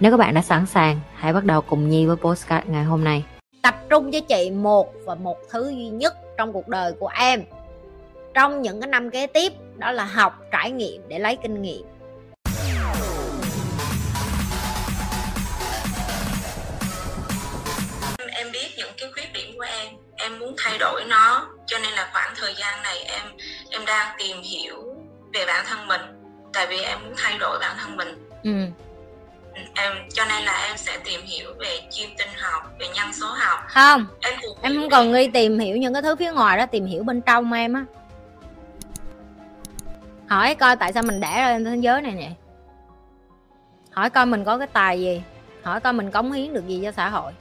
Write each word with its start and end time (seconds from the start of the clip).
Nếu 0.00 0.10
các 0.10 0.16
bạn 0.16 0.34
đã 0.34 0.42
sẵn 0.42 0.66
sàng, 0.66 1.00
hãy 1.14 1.32
bắt 1.32 1.44
đầu 1.44 1.60
cùng 1.60 1.88
Nhi 1.88 2.06
với 2.06 2.16
postcard 2.16 2.66
ngày 2.68 2.84
hôm 2.84 3.04
nay. 3.04 3.24
Tập 3.62 3.74
trung 3.90 4.12
cho 4.12 4.20
chị 4.28 4.50
một 4.50 4.92
và 5.04 5.14
một 5.14 5.38
thứ 5.50 5.68
duy 5.68 5.88
nhất 5.88 6.14
trong 6.38 6.52
cuộc 6.52 6.68
đời 6.68 6.92
của 6.92 7.06
em. 7.08 7.42
Trong 8.34 8.62
những 8.62 8.80
cái 8.80 8.88
năm 8.88 9.10
kế 9.10 9.26
tiếp 9.26 9.52
đó 9.76 9.92
là 9.92 10.04
học, 10.04 10.38
trải 10.52 10.70
nghiệm 10.70 11.02
để 11.08 11.18
lấy 11.18 11.36
kinh 11.42 11.62
nghiệm. 11.62 11.82
em 18.32 18.52
biết 18.52 18.68
những 18.76 18.90
cái 18.98 19.10
khuyết 19.12 19.32
điểm 19.32 19.54
của 19.56 19.66
em 19.78 19.86
em 20.16 20.38
muốn 20.38 20.54
thay 20.58 20.78
đổi 20.78 21.04
nó 21.08 21.48
cho 21.66 21.78
nên 21.78 21.92
là 21.92 22.10
khoảng 22.12 22.34
thời 22.36 22.54
gian 22.54 22.82
này 22.82 22.98
em 22.98 23.22
em 23.70 23.84
đang 23.86 24.16
tìm 24.18 24.36
hiểu 24.42 24.76
về 25.32 25.46
bản 25.46 25.64
thân 25.68 25.88
mình 25.88 26.00
tại 26.52 26.66
vì 26.66 26.80
em 26.80 26.98
muốn 27.04 27.14
thay 27.16 27.38
đổi 27.38 27.58
bản 27.60 27.76
thân 27.80 27.96
mình 27.96 28.26
Ừ. 28.42 28.50
em 29.74 29.92
cho 30.12 30.24
nên 30.24 30.44
là 30.44 30.64
em 30.68 30.76
sẽ 30.76 30.98
tìm 31.04 31.20
hiểu 31.24 31.54
về 31.60 31.80
chiêm 31.90 32.08
tinh 32.18 32.28
học 32.36 32.62
về 32.78 32.86
nhân 32.94 33.12
số 33.12 33.26
học 33.26 33.60
Không, 33.68 34.06
em 34.20 34.34
tìm 34.42 34.50
em 34.62 34.76
không 34.76 34.90
cần 34.90 35.12
đi 35.12 35.28
tìm 35.28 35.58
hiểu 35.58 35.76
những 35.76 35.92
cái 35.92 36.02
thứ 36.02 36.16
phía 36.16 36.32
ngoài 36.32 36.58
đó, 36.58 36.66
tìm 36.66 36.86
hiểu 36.86 37.02
bên 37.02 37.20
trong 37.20 37.52
em 37.52 37.74
á. 37.74 37.84
Hỏi 40.28 40.54
coi 40.54 40.76
tại 40.76 40.92
sao 40.92 41.02
mình 41.02 41.20
đẻ 41.20 41.36
ra 41.36 41.58
thế 41.64 41.76
giới 41.76 42.02
này 42.02 42.12
nè. 42.12 42.30
Hỏi 43.90 44.10
coi 44.10 44.26
mình 44.26 44.44
có 44.44 44.58
cái 44.58 44.66
tài 44.66 45.00
gì, 45.00 45.22
hỏi 45.62 45.80
coi 45.80 45.92
mình 45.92 46.10
cống 46.10 46.32
hiến 46.32 46.54
được 46.54 46.66
gì 46.68 46.80
cho 46.82 46.92
xã 46.92 47.08
hội. 47.08 47.32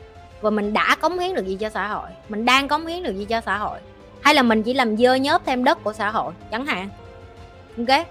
Và 0.42 0.50
mình 0.50 0.74
đã 0.74 0.96
cống 1.02 1.20
hiến 1.20 1.34
được 1.34 1.46
gì 1.46 1.58
cho 1.60 1.70
xã 1.70 1.88
hội, 1.88 2.10
mình 2.30 2.46
đang 2.46 2.68
cống 2.68 2.86
hiến 2.86 3.04
được 3.04 3.16
gì 3.18 3.26
cho 3.30 3.42
xã 3.42 3.58
hội. 3.58 3.80
Hay 4.22 4.36
là 4.36 4.42
mình 4.42 4.64
chỉ 4.64 4.74
làm 4.74 4.98
dơ 4.98 5.16
nhớp 5.16 5.42
thêm 5.46 5.64
đất 5.64 5.84
của 5.84 5.94
xã 5.94 6.10
hội 6.10 6.34
chẳng 6.52 6.66
hạn. 6.66 6.90
Ok? 7.78 8.08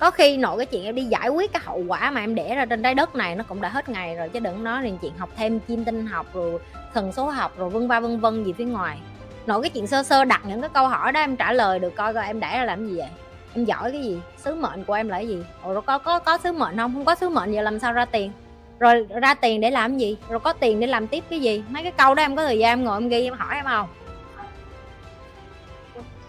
Có 0.00 0.10
khi 0.10 0.36
nội 0.36 0.56
cái 0.58 0.66
chuyện 0.66 0.84
em 0.84 0.94
đi 0.94 1.04
giải 1.04 1.28
quyết 1.28 1.52
cái 1.52 1.62
hậu 1.64 1.84
quả 1.88 2.10
mà 2.10 2.20
em 2.20 2.34
để 2.34 2.54
ra 2.54 2.64
trên 2.64 2.82
trái 2.82 2.94
đất 2.94 3.14
này 3.14 3.34
nó 3.34 3.44
cũng 3.48 3.60
đã 3.60 3.68
hết 3.68 3.88
ngày 3.88 4.16
rồi, 4.16 4.28
chứ 4.28 4.40
đừng 4.40 4.64
nói 4.64 4.82
đến 4.82 4.98
chuyện 5.02 5.12
học 5.18 5.30
thêm 5.36 5.60
chiêm 5.68 5.84
tinh 5.84 6.06
học 6.06 6.26
rồi 6.34 6.60
thần 6.94 7.12
số 7.12 7.26
học 7.26 7.52
rồi 7.58 7.70
vân 7.70 7.88
va 7.88 8.00
vân 8.00 8.20
vân 8.20 8.44
gì 8.44 8.52
phía 8.52 8.64
ngoài. 8.64 8.98
Nội 9.46 9.62
cái 9.62 9.70
chuyện 9.70 9.86
sơ 9.86 10.02
sơ 10.02 10.24
đặt 10.24 10.42
những 10.44 10.60
cái 10.60 10.70
câu 10.74 10.88
hỏi 10.88 11.12
đó 11.12 11.20
em 11.20 11.36
trả 11.36 11.52
lời 11.52 11.78
được 11.78 11.94
coi 11.96 12.14
coi 12.14 12.26
em 12.26 12.40
để 12.40 12.48
ra 12.52 12.64
làm 12.64 12.88
gì 12.88 12.96
vậy. 12.96 13.08
Em 13.54 13.64
giỏi 13.64 13.92
cái 13.92 14.02
gì? 14.02 14.20
Sứ 14.38 14.54
mệnh 14.54 14.84
của 14.84 14.92
em 14.92 15.08
là 15.08 15.16
cái 15.16 15.28
gì? 15.28 15.38
Rồi 15.64 15.82
có 15.82 15.98
có 15.98 16.18
có 16.18 16.38
sứ 16.38 16.52
mệnh 16.52 16.76
không? 16.76 16.94
Không 16.94 17.04
có 17.04 17.14
sứ 17.14 17.28
mệnh 17.28 17.52
giờ 17.52 17.62
làm 17.62 17.78
sao 17.78 17.92
ra 17.92 18.04
tiền? 18.04 18.32
Rồi 18.78 19.06
ra 19.22 19.34
tiền 19.34 19.60
để 19.60 19.70
làm 19.70 19.98
gì? 19.98 20.16
Rồi 20.28 20.40
có 20.40 20.52
tiền 20.52 20.80
để 20.80 20.86
làm 20.86 21.06
tiếp 21.06 21.24
cái 21.30 21.40
gì? 21.40 21.64
Mấy 21.68 21.82
cái 21.82 21.92
câu 21.92 22.14
đó 22.14 22.22
em 22.22 22.36
có 22.36 22.44
thời 22.44 22.58
gian 22.58 22.78
em 22.78 22.84
ngồi 22.84 22.96
em 22.96 23.08
ghi 23.08 23.24
em 23.24 23.34
hỏi 23.34 23.54
em 23.54 23.64
không? 23.64 23.88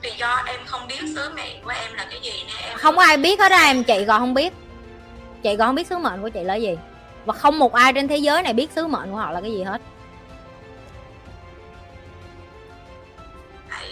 Vì 0.02 0.11
do 0.17 0.44
em 0.45 0.59
không 0.66 0.88
biết 0.88 0.99
sứ 1.16 1.30
mệnh 1.35 1.63
của 1.63 1.69
em 1.69 1.94
là 1.94 2.07
cái 2.09 2.19
gì 2.21 2.31
nên 2.47 2.55
em 2.69 2.77
không 2.77 2.95
có 2.95 3.03
ai 3.03 3.17
biết 3.17 3.39
hết 3.39 3.52
á 3.52 3.61
em 3.63 3.83
chị 3.83 4.05
còn 4.08 4.19
không 4.19 4.33
biết. 4.33 4.53
Chị 5.43 5.58
còn 5.58 5.67
không 5.67 5.75
biết 5.75 5.88
sứ 5.88 5.97
mệnh 5.97 6.21
của 6.21 6.30
chị 6.30 6.43
là 6.43 6.55
gì. 6.55 6.77
Và 7.25 7.33
không 7.33 7.59
một 7.59 7.73
ai 7.73 7.93
trên 7.93 8.08
thế 8.08 8.17
giới 8.17 8.43
này 8.43 8.53
biết 8.53 8.71
sứ 8.71 8.88
mệnh 8.88 9.11
của 9.11 9.17
họ 9.17 9.31
là 9.31 9.41
cái 9.41 9.52
gì 9.52 9.63
hết. 9.63 9.81
Tại 13.69 13.85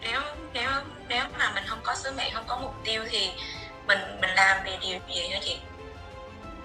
nếu 0.00 0.20
nếu 0.52 0.70
nếu 1.08 1.24
mà 1.38 1.52
mình 1.54 1.64
không 1.66 1.78
có 1.82 1.94
sứ 1.94 2.10
mệnh 2.16 2.32
không 2.34 2.44
có 2.46 2.58
mục 2.62 2.74
tiêu 2.84 3.02
thì 3.10 3.30
mình 3.86 3.98
mình 4.20 4.30
làm 4.36 4.56
vì 4.64 4.70
điều 4.82 4.98
gì 5.14 5.28
hả 5.28 5.38
chị? 5.44 5.56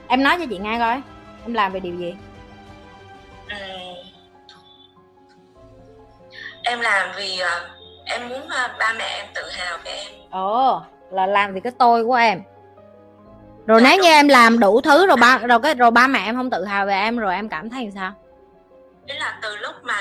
Em 0.07 0.23
nói 0.23 0.37
cho 0.39 0.45
chị 0.49 0.57
nghe 0.57 0.79
coi 0.79 1.01
em 1.45 1.53
làm 1.53 1.71
về 1.71 1.79
điều 1.79 1.95
gì? 1.95 2.13
Ừm. 3.49 4.11
em 6.63 6.79
làm 6.79 7.09
vì 7.17 7.39
ờ, 7.39 7.69
em 8.11 8.29
muốn 8.29 8.47
ờ, 8.49 8.69
ba 8.79 8.93
mẹ 8.97 9.05
em 9.17 9.25
tự 9.35 9.41
hào 9.51 9.77
về 9.85 9.91
em. 9.91 10.11
Ồ 10.31 10.81
là 11.11 11.25
làm 11.25 11.53
vì 11.53 11.59
cái 11.59 11.71
tôi 11.79 12.05
của 12.05 12.13
em. 12.15 12.41
Rồi 13.67 13.81
Dạ, 13.81 13.89
nếu 13.89 13.97
đúng. 13.97 14.03
như 14.05 14.09
em 14.11 14.27
làm 14.27 14.59
đủ 14.59 14.81
thứ 14.81 15.07
rồi 15.07 15.17
ba 15.17 15.37
rồi 15.37 15.59
cái 15.63 15.73
rồi 15.75 15.91
ba 15.91 16.07
mẹ 16.07 16.19
em 16.25 16.35
không 16.35 16.49
tự 16.49 16.65
hào 16.65 16.85
về 16.85 16.93
em 16.93 17.17
rồi 17.17 17.35
em 17.35 17.49
cảm 17.49 17.69
thấy 17.69 17.91
sao? 17.95 18.13
Ý 19.07 19.15
là 19.17 19.39
từ 19.41 19.55
lúc 19.57 19.75
mà 19.83 19.93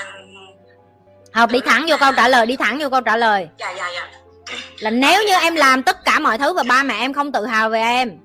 học 1.33 1.49
đi 1.51 1.59
thẳng 1.65 1.85
vô 1.89 1.95
câu 1.99 2.11
trả 2.17 2.27
lời 2.27 2.45
đi 2.45 2.55
thẳng 2.57 2.77
vô 2.81 2.89
câu 2.89 3.01
trả 3.01 3.17
lời. 3.17 3.49
Dạ 3.57 3.71
dạ 3.77 3.89
dạ. 3.95 4.09
Là 4.79 4.89
nếu 4.89 5.23
như 5.23 5.33
em 5.41 5.55
làm 5.55 5.83
tất 5.83 6.05
cả 6.05 6.19
mọi 6.19 6.37
thứ 6.37 6.53
và 6.53 6.63
ba 6.69 6.83
mẹ 6.83 6.95
em 6.99 7.13
không 7.13 7.31
tự 7.31 7.45
hào 7.45 7.69
về 7.69 7.79
em 7.81 8.17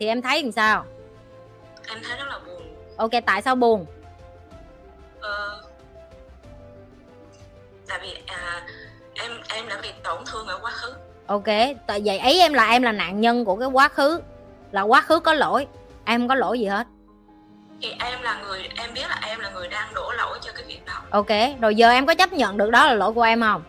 thì 0.00 0.06
em 0.06 0.22
thấy 0.22 0.42
làm 0.42 0.52
sao? 0.52 0.84
Em 1.88 1.98
thấy 2.08 2.16
rất 2.18 2.24
là 2.28 2.38
buồn. 2.46 2.62
Ok 2.96 3.10
tại 3.26 3.42
sao 3.42 3.54
buồn? 3.54 3.86
Ờ, 5.20 5.62
tại 7.88 7.98
vì 8.02 8.18
à, 8.26 8.62
em 9.22 9.32
em 9.48 9.68
đã 9.68 9.76
bị 9.82 9.88
tổn 10.02 10.24
thương 10.26 10.46
ở 10.46 10.58
quá 10.62 10.70
khứ. 10.70 10.92
Ok 11.26 11.46
tại 11.86 12.02
vậy 12.04 12.18
ấy 12.18 12.40
em 12.40 12.52
là 12.52 12.70
em 12.70 12.82
là 12.82 12.92
nạn 12.92 13.20
nhân 13.20 13.44
của 13.44 13.56
cái 13.56 13.68
quá 13.68 13.88
khứ. 13.88 14.20
Là 14.72 14.82
quá 14.82 15.00
khứ 15.00 15.20
có 15.20 15.32
lỗi. 15.32 15.66
Em 16.04 16.20
không 16.20 16.28
có 16.28 16.34
lỗi 16.34 16.60
gì 16.60 16.66
hết? 16.66 16.86
Thì 17.82 17.94
em 18.04 18.22
là 18.22 18.40
người 18.46 18.68
em 18.76 18.94
biết 18.94 19.04
là 19.08 19.20
em 19.28 19.40
là 19.40 19.50
người 19.50 19.68
đang 19.68 19.94
đổ 19.94 20.12
lỗi 20.18 20.38
cho 20.42 20.52
cái 20.52 20.64
việc 20.68 20.80
đó. 20.86 20.92
Ok 21.10 21.60
rồi 21.60 21.74
giờ 21.74 21.90
em 21.90 22.06
có 22.06 22.14
chấp 22.14 22.32
nhận 22.32 22.56
được 22.56 22.70
đó 22.70 22.86
là 22.86 22.94
lỗi 22.94 23.12
của 23.12 23.22
em 23.22 23.40
không? 23.40 23.62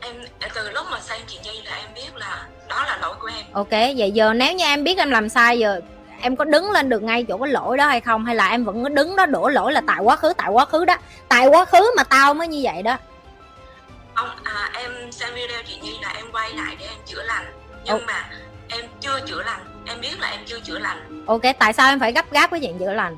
Em 0.00 0.14
từ 0.54 0.70
lúc 0.70 0.86
mà 0.90 1.00
xem 1.00 1.20
chị 1.26 1.38
Nhi 1.44 1.62
là 1.64 1.76
em 1.76 1.94
biết 1.94 2.16
là 2.16 2.46
đó 2.68 2.84
là 2.86 2.98
lỗi 3.02 3.14
của 3.20 3.30
em. 3.36 3.44
Ok 3.52 3.70
vậy 3.70 4.10
giờ 4.10 4.34
nếu 4.34 4.54
như 4.54 4.64
em 4.64 4.84
biết 4.84 4.98
em 4.98 5.10
làm 5.10 5.28
sai 5.28 5.58
giờ 5.58 5.80
em 6.20 6.36
có 6.36 6.44
đứng 6.44 6.70
lên 6.70 6.88
được 6.88 7.02
ngay 7.02 7.24
chỗ 7.28 7.38
cái 7.38 7.48
lỗi 7.48 7.76
đó 7.76 7.86
hay 7.86 8.00
không? 8.00 8.24
Hay 8.24 8.34
là 8.34 8.48
em 8.48 8.64
vẫn 8.64 8.82
có 8.82 8.88
đứng 8.88 9.16
đó 9.16 9.26
đổ 9.26 9.48
lỗi 9.48 9.72
là 9.72 9.80
tại 9.86 9.98
quá 10.00 10.16
khứ 10.16 10.32
tại 10.36 10.50
quá 10.50 10.64
khứ 10.64 10.84
đó. 10.84 10.96
Tại 11.28 11.46
quá 11.46 11.64
khứ 11.64 11.92
mà 11.96 12.04
tao 12.04 12.34
mới 12.34 12.48
như 12.48 12.60
vậy 12.62 12.82
đó 12.82 12.96
ông 14.18 14.28
à, 14.44 14.70
em 14.74 15.12
xem 15.12 15.34
video 15.34 15.62
chị 15.66 15.78
Nhi 15.82 15.98
là 16.02 16.12
em 16.16 16.26
quay 16.32 16.52
lại 16.52 16.76
để 16.78 16.86
em 16.86 16.98
chữa 17.06 17.22
lành. 17.22 17.44
Nhưng 17.84 17.98
Ồ. 17.98 18.06
mà 18.06 18.30
em 18.68 18.84
chưa 19.00 19.20
chữa 19.26 19.42
lành. 19.42 19.84
Em 19.86 20.00
biết 20.00 20.20
là 20.20 20.28
em 20.30 20.40
chưa 20.46 20.60
chữa 20.60 20.78
lành. 20.78 21.24
Ok 21.26 21.42
tại 21.58 21.72
sao 21.72 21.88
em 21.92 22.00
phải 22.00 22.12
gấp 22.12 22.32
gáp 22.32 22.50
với 22.50 22.60
chuyện 22.60 22.78
chữa 22.78 22.92
lành? 22.92 23.16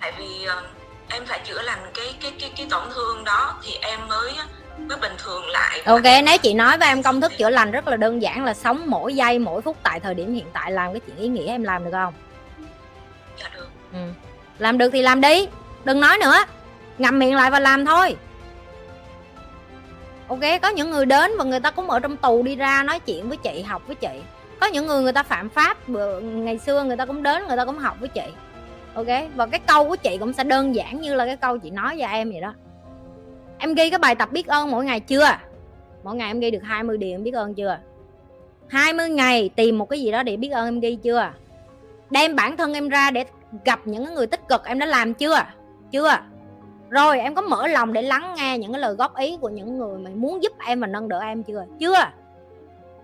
Tại 0.00 0.12
vì 0.18 0.44
ờ, 0.44 0.62
em 1.08 1.26
phải 1.26 1.40
chữa 1.44 1.62
lành 1.62 1.78
cái 1.94 2.14
cái 2.20 2.32
cái 2.40 2.52
cái 2.56 2.66
tổn 2.70 2.82
thương 2.94 3.24
đó 3.24 3.54
thì 3.62 3.72
em 3.82 4.08
mới 4.08 4.32
mới 4.78 4.98
bình 4.98 5.12
thường 5.18 5.46
lại. 5.46 5.82
Ok 5.86 6.02
nếu 6.24 6.38
chị 6.38 6.54
nói 6.54 6.78
với 6.78 6.88
em 6.88 7.02
công 7.02 7.20
thức 7.20 7.32
chữa 7.38 7.50
lành 7.50 7.70
rất 7.70 7.88
là 7.88 7.96
đơn 7.96 8.22
giản 8.22 8.44
là 8.44 8.54
sống 8.54 8.82
mỗi 8.86 9.14
giây 9.14 9.38
mỗi 9.38 9.62
phút 9.62 9.76
tại 9.82 10.00
thời 10.00 10.14
điểm 10.14 10.34
hiện 10.34 10.46
tại 10.52 10.72
làm 10.72 10.92
cái 10.92 11.00
chuyện 11.06 11.16
ý 11.16 11.28
nghĩa 11.28 11.46
em 11.46 11.62
làm 11.62 11.84
được 11.84 11.90
không? 11.92 12.14
Dạ 13.38 13.50
được. 13.54 13.68
Ừ. 13.92 13.98
làm 14.58 14.78
được 14.78 14.90
thì 14.92 15.02
làm 15.02 15.20
đi. 15.20 15.48
Đừng 15.84 16.00
nói 16.00 16.18
nữa. 16.18 16.44
Ngậm 16.98 17.18
miệng 17.18 17.34
lại 17.34 17.50
và 17.50 17.60
làm 17.60 17.84
thôi 17.86 18.16
ok, 20.28 20.40
có 20.62 20.68
những 20.68 20.90
người 20.90 21.06
đến 21.06 21.30
và 21.38 21.44
người 21.44 21.60
ta 21.60 21.70
cũng 21.70 21.90
ở 21.90 22.00
trong 22.00 22.16
tù 22.16 22.42
đi 22.42 22.56
ra 22.56 22.82
nói 22.82 23.00
chuyện 23.00 23.28
với 23.28 23.36
chị, 23.36 23.62
học 23.62 23.82
với 23.86 23.96
chị. 23.96 24.20
Có 24.60 24.66
những 24.66 24.86
người 24.86 25.02
người 25.02 25.12
ta 25.12 25.22
phạm 25.22 25.48
pháp, 25.48 25.88
bữa- 25.88 26.20
ngày 26.20 26.58
xưa 26.58 26.82
người 26.82 26.96
ta 26.96 27.06
cũng 27.06 27.22
đến, 27.22 27.42
người 27.48 27.56
ta 27.56 27.64
cũng 27.64 27.78
học 27.78 27.96
với 28.00 28.08
chị. 28.08 28.22
Ok, 28.94 29.06
và 29.34 29.46
cái 29.46 29.60
câu 29.66 29.88
của 29.88 29.96
chị 29.96 30.16
cũng 30.20 30.32
sẽ 30.32 30.44
đơn 30.44 30.74
giản 30.74 31.00
như 31.00 31.14
là 31.14 31.26
cái 31.26 31.36
câu 31.36 31.58
chị 31.58 31.70
nói 31.70 31.96
cho 32.00 32.06
em 32.06 32.30
vậy 32.30 32.40
đó. 32.40 32.54
Em 33.58 33.74
ghi 33.74 33.90
cái 33.90 33.98
bài 33.98 34.14
tập 34.14 34.32
biết 34.32 34.46
ơn 34.46 34.70
mỗi 34.70 34.84
ngày 34.84 35.00
chưa? 35.00 35.38
Mỗi 36.04 36.14
ngày 36.16 36.30
em 36.30 36.40
ghi 36.40 36.50
được 36.50 36.62
20 36.62 36.98
điều 36.98 37.10
em 37.10 37.22
biết 37.22 37.34
ơn 37.34 37.54
chưa? 37.54 37.78
20 38.68 39.08
ngày 39.08 39.50
tìm 39.56 39.78
một 39.78 39.88
cái 39.88 40.00
gì 40.00 40.10
đó 40.10 40.22
để 40.22 40.36
biết 40.36 40.48
ơn 40.48 40.64
em 40.66 40.80
ghi 40.80 40.98
chưa? 41.02 41.32
Đem 42.10 42.36
bản 42.36 42.56
thân 42.56 42.74
em 42.74 42.88
ra 42.88 43.10
để 43.10 43.24
gặp 43.64 43.80
những 43.84 44.14
người 44.14 44.26
tích 44.26 44.48
cực 44.48 44.64
em 44.64 44.78
đã 44.78 44.86
làm 44.86 45.14
chưa? 45.14 45.42
Chưa 45.92 46.18
rồi, 46.90 47.20
em 47.20 47.34
có 47.34 47.42
mở 47.42 47.66
lòng 47.66 47.92
để 47.92 48.02
lắng 48.02 48.34
nghe 48.36 48.58
những 48.58 48.72
cái 48.72 48.80
lời 48.80 48.94
góp 48.94 49.16
ý 49.16 49.36
của 49.40 49.48
những 49.48 49.78
người 49.78 49.98
mà 49.98 50.10
muốn 50.14 50.42
giúp 50.42 50.52
em 50.66 50.80
và 50.80 50.86
nâng 50.86 51.08
đỡ 51.08 51.20
em 51.20 51.42
chưa? 51.42 51.64
Chưa. 51.78 52.10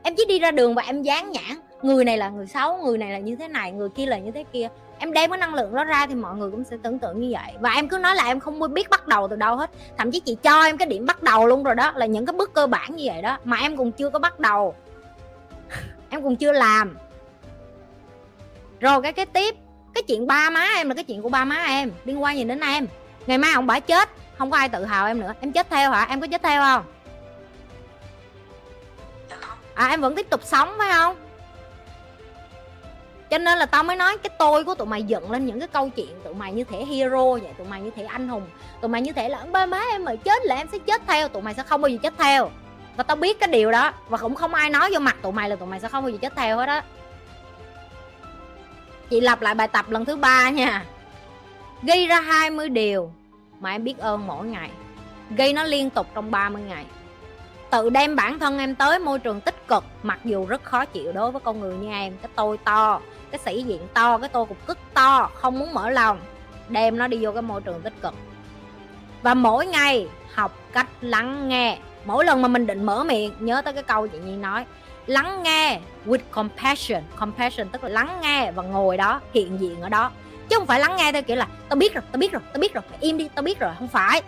Em 0.03 0.15
chỉ 0.17 0.25
đi 0.29 0.39
ra 0.39 0.51
đường 0.51 0.75
và 0.75 0.83
em 0.83 1.03
dán 1.03 1.31
nhãn, 1.31 1.57
người 1.83 2.05
này 2.05 2.19
là 2.19 2.29
người 2.29 2.47
xấu, 2.47 2.77
người 2.77 2.99
này 2.99 3.13
là 3.13 3.19
như 3.19 3.37
thế 3.37 3.49
này, 3.49 3.73
người 3.73 3.89
kia 3.89 4.07
là 4.07 4.19
như 4.19 4.31
thế 4.31 4.45
kia. 4.53 4.69
Em 4.99 5.13
đem 5.13 5.31
cái 5.31 5.39
năng 5.39 5.55
lượng 5.55 5.75
đó 5.75 5.85
ra 5.85 6.07
thì 6.07 6.15
mọi 6.15 6.37
người 6.37 6.51
cũng 6.51 6.65
sẽ 6.65 6.77
tưởng 6.83 6.99
tượng 6.99 7.21
như 7.21 7.29
vậy. 7.33 7.53
Và 7.61 7.71
em 7.71 7.89
cứ 7.89 7.99
nói 7.99 8.17
là 8.17 8.25
em 8.25 8.41
không 8.41 8.75
biết 8.75 8.91
bắt 8.91 9.09
đầu 9.09 9.29
từ 9.29 9.37
đâu 9.37 9.57
hết. 9.57 9.71
Thậm 9.99 10.11
chí 10.11 10.21
chị 10.21 10.37
cho 10.43 10.63
em 10.63 10.77
cái 10.77 10.89
điểm 10.89 11.07
bắt 11.07 11.23
đầu 11.23 11.47
luôn 11.47 11.63
rồi 11.63 11.75
đó, 11.75 11.93
là 11.97 12.07
những 12.07 12.27
cái 12.27 12.33
bước 12.33 12.55
cơ 12.55 12.67
bản 12.67 12.97
như 12.97 13.05
vậy 13.07 13.23
đó, 13.23 13.39
mà 13.45 13.57
em 13.57 13.77
còn 13.77 13.93
chưa 13.93 14.11
có 14.11 14.19
bắt 14.19 14.41
đầu. 14.41 14.75
Em 16.11 16.23
còn 16.23 16.37
chưa 16.37 16.53
làm. 16.53 16.97
Rồi 18.81 19.03
cái 19.03 19.13
cái 19.13 19.27
tiếp, 19.27 19.55
cái 19.95 20.03
chuyện 20.03 20.27
ba 20.27 20.51
má 20.51 20.69
em 20.77 20.89
là 20.89 20.95
cái 20.95 21.05
chuyện 21.05 21.23
của 21.23 21.29
ba 21.29 21.45
má 21.45 21.57
em, 21.57 21.91
liên 22.05 22.23
quan 22.23 22.37
gì 22.37 22.45
đến 22.45 22.61
em? 22.61 22.87
Ngày 23.27 23.39
mai 23.39 23.53
ông 23.53 23.67
bả 23.67 23.81
chết, 23.81 24.09
không 24.39 24.51
có 24.51 24.57
ai 24.57 24.69
tự 24.69 24.85
hào 24.85 25.07
em 25.07 25.21
nữa. 25.21 25.33
Em 25.41 25.53
chết 25.53 25.71
theo 25.71 25.91
hả? 25.91 26.07
Em 26.11 26.21
có 26.21 26.27
chết 26.27 26.43
theo 26.43 26.63
không? 26.63 26.85
À 29.75 29.89
em 29.89 30.01
vẫn 30.01 30.17
tiếp 30.17 30.31
tục 30.31 30.41
sống, 30.45 30.75
phải 30.79 30.93
không? 30.93 31.17
Cho 33.31 33.39
nên 33.39 33.59
là 33.59 33.67
tao 33.67 33.83
mới 33.83 33.97
nói 33.97 34.19
cái 34.19 34.31
tôi 34.39 34.65
của 34.65 34.75
tụi 34.75 34.87
mày 34.87 35.03
dựng 35.03 35.31
lên 35.31 35.47
những 35.47 35.59
cái 35.59 35.69
câu 35.69 35.89
chuyện 35.89 36.21
tụi 36.25 36.35
mày 36.35 36.53
như 36.53 36.65
thể 36.65 36.85
hero 36.85 37.33
vậy, 37.33 37.53
tụi 37.59 37.67
mày 37.67 37.81
như 37.81 37.91
thể 37.97 38.05
anh 38.05 38.29
hùng. 38.29 38.47
Tụi 38.81 38.89
mày 38.89 39.01
như 39.01 39.13
thể 39.13 39.29
là 39.29 39.45
ba 39.53 39.67
má, 39.67 39.81
em 39.93 40.05
mà 40.05 40.15
chết 40.17 40.43
là 40.45 40.57
em 40.57 40.67
sẽ 40.73 40.79
chết 40.79 41.03
theo. 41.07 41.29
Tụi 41.29 41.43
mày 41.43 41.55
sẽ 41.55 41.63
không 41.63 41.81
bao 41.81 41.89
giờ 41.89 41.99
chết 42.03 42.15
theo. 42.19 42.51
Và 42.97 43.05
tao 43.05 43.17
biết 43.17 43.41
cái 43.41 43.49
điều 43.49 43.71
đó, 43.71 43.93
và 44.09 44.19
cũng 44.19 44.35
không 44.35 44.55
ai 44.55 44.71
nói 44.71 44.91
vô 44.93 44.99
mặt 44.99 45.17
tụi 45.23 45.33
mày 45.33 45.49
là 45.49 45.57
tụi 45.57 45.69
mày 45.69 45.81
sẽ 45.81 45.89
không 45.89 46.05
bao 46.05 46.11
giờ 46.11 46.19
chết 46.23 46.33
theo 46.37 46.57
hết 46.57 46.67
đó. 46.67 46.81
chị 49.11 49.21
lặp 49.21 49.43
lại 49.43 49.55
bài 49.55 49.69
tập 49.69 49.91
lần 49.91 50.05
thứ 50.05 50.17
ba 50.17 50.51
nha 50.51 50.85
ghi 51.83 52.07
ra 52.07 52.21
20 52.21 52.69
điều 52.69 53.13
mà 53.61 53.71
em 53.71 53.85
biết 53.85 53.99
ơn 53.99 54.27
mỗi 54.27 54.47
ngày. 54.47 54.71
Ghi 55.37 55.53
nó 55.53 55.65
liên 55.65 55.91
tục 55.91 56.07
trong 56.15 56.31
30 56.31 56.63
ngày. 56.63 56.85
Tự 57.71 57.91
đem 57.91 58.17
bản 58.17 58.39
thân 58.39 58.59
em 58.59 58.75
tới 58.75 58.99
môi 58.99 59.19
trường 59.19 59.41
tích 59.41 59.69
cực, 59.69 59.85
mặc 60.03 60.19
dù 60.25 60.47
rất 60.47 60.65
khó 60.65 60.85
chịu 60.85 61.13
đối 61.13 61.31
với 61.31 61.41
con 61.41 61.61
người 61.61 61.77
như 61.77 61.91
em. 61.91 62.13
Cái 62.23 62.31
tôi 62.35 62.59
to, 62.59 63.01
cái 63.31 63.39
sĩ 63.45 63.63
diện 63.63 63.81
to, 63.95 64.19
cái 64.19 64.29
tôi 64.29 64.47
cục 64.47 64.67
cức 64.67 64.79
to, 64.95 65.31
không 65.35 65.59
muốn 65.59 65.75
mở 65.75 65.91
lòng. 65.91 66.19
Đem 66.69 66.99
nó 66.99 67.07
đi 67.07 67.19
vô 67.21 67.33
cái 67.33 67.43
môi 67.43 67.61
trường 67.61 67.81
tích 67.81 68.01
cực. 68.03 68.15
Và 69.23 69.35
mỗi 69.35 69.67
ngày 69.67 70.09
học 70.35 70.59
cách 70.73 70.87
lắng 71.01 71.49
nghe. 71.49 71.79
Mỗi 72.05 72.25
lần 72.25 72.43
mà 72.43 72.49
mình 72.49 72.67
định 72.67 72.87
mở 72.87 73.05
miệng, 73.05 73.33
nhớ 73.41 73.63
tới 73.65 73.73
cái 73.73 73.83
câu 73.83 74.09
chị 74.09 74.19
nhi 74.19 74.37
nói, 74.37 74.65
lắng 75.07 75.43
nghe 75.43 75.81
with 76.07 76.19
compassion. 76.31 77.03
Compassion 77.17 77.69
tức 77.69 77.85
là 77.85 77.91
lắng 77.91 78.19
nghe 78.23 78.53
và 78.53 78.63
ngồi 78.63 78.97
đó, 78.97 79.21
hiện 79.35 79.61
diện 79.61 79.81
ở 79.81 79.89
đó 79.89 80.11
chứ 80.49 80.57
không 80.57 80.67
phải 80.67 80.81
lắng 80.81 80.97
nghe 80.97 81.13
theo 81.13 81.23
kiểu 81.23 81.37
là 81.37 81.47
tao 81.69 81.77
biết 81.77 81.95
rồi 81.95 82.03
tao 82.13 82.19
biết 82.19 82.33
rồi 82.33 82.43
tao 82.53 82.61
biết 82.61 82.75
rồi 82.75 82.85
im 83.01 83.19
đi 83.19 83.29
tao 83.35 83.43
biết 83.43 83.59
rồi. 83.59 83.73
Không 83.79 83.89
phải. 83.89 84.23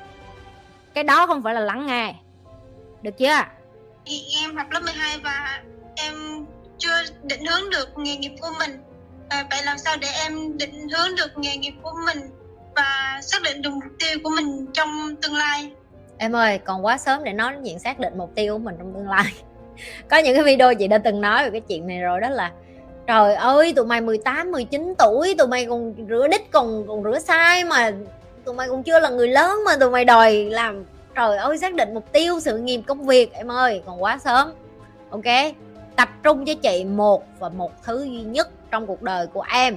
Cái 0.94 1.04
đó 1.04 1.26
không 1.26 1.42
phải 1.42 1.54
là 1.54 1.60
lắng 1.60 1.86
nghe. 1.86 2.14
Được 3.02 3.18
chưa? 3.18 3.40
Thì 4.06 4.22
em 4.42 4.56
học 4.56 4.66
lớp 4.70 4.80
12 4.80 5.18
và 5.18 5.62
em 5.96 6.14
chưa 6.78 7.02
định 7.22 7.44
hướng 7.44 7.70
được 7.70 7.98
nghề 7.98 8.16
nghiệp 8.16 8.32
của 8.40 8.50
mình. 8.58 8.78
À, 9.28 9.46
vậy 9.50 9.60
làm 9.64 9.78
sao 9.78 9.96
để 10.00 10.08
em 10.24 10.58
định 10.58 10.88
hướng 10.88 11.16
được 11.16 11.38
nghề 11.38 11.56
nghiệp 11.56 11.74
của 11.82 11.92
mình 12.06 12.18
và 12.76 13.20
xác 13.22 13.42
định 13.42 13.62
được 13.62 13.70
mục 13.70 13.92
tiêu 13.98 14.18
của 14.24 14.30
mình 14.36 14.66
trong 14.72 15.16
tương 15.22 15.34
lai? 15.34 15.70
Em 16.18 16.36
ơi 16.36 16.58
còn 16.58 16.84
quá 16.84 16.98
sớm 16.98 17.24
để 17.24 17.32
nói 17.32 17.52
đến 17.52 17.62
chuyện 17.64 17.78
xác 17.78 17.98
định 17.98 18.18
mục 18.18 18.30
tiêu 18.34 18.54
của 18.54 18.64
mình 18.64 18.74
trong 18.78 18.94
tương 18.94 19.08
lai. 19.08 19.24
Có 20.10 20.18
những 20.18 20.34
cái 20.34 20.44
video 20.44 20.74
chị 20.74 20.88
đã 20.88 20.98
từng 20.98 21.20
nói 21.20 21.44
về 21.44 21.50
cái 21.50 21.60
chuyện 21.60 21.86
này 21.86 22.00
rồi 22.00 22.20
đó 22.20 22.28
là 22.28 22.52
trời 23.06 23.34
ơi, 23.34 23.72
tụi 23.76 23.86
mày 23.86 24.00
18 24.00 24.52
19 24.52 24.94
tuổi, 24.98 25.34
tụi 25.38 25.46
mày 25.46 25.66
còn 25.66 25.94
rửa 26.08 26.28
đít, 26.28 26.50
còn 26.50 26.86
còn 26.88 27.02
rửa 27.04 27.18
sai 27.18 27.64
mà 27.64 27.92
tụi 28.44 28.54
mày 28.54 28.68
còn 28.68 28.82
chưa 28.82 29.00
là 29.00 29.10
người 29.10 29.28
lớn 29.28 29.58
mà 29.66 29.76
tụi 29.80 29.90
mày 29.90 30.04
đòi 30.04 30.34
làm. 30.34 30.84
Trời 31.14 31.36
ơi, 31.36 31.58
xác 31.58 31.74
định 31.74 31.94
mục 31.94 32.12
tiêu, 32.12 32.40
sự 32.40 32.58
nghiệp, 32.58 32.80
công 32.86 33.06
việc, 33.06 33.32
em 33.32 33.50
ơi, 33.50 33.82
còn 33.86 34.02
quá 34.02 34.18
sớm. 34.18 34.52
Ok, 35.10 35.54
tập 35.96 36.08
trung 36.22 36.44
cho 36.44 36.54
chị 36.62 36.84
một 36.84 37.24
và 37.38 37.48
một 37.48 37.82
thứ 37.82 38.04
duy 38.04 38.22
nhất 38.22 38.48
trong 38.70 38.86
cuộc 38.86 39.02
đời 39.02 39.26
của 39.26 39.44
em. 39.52 39.76